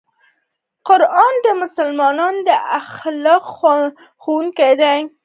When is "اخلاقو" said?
2.79-3.73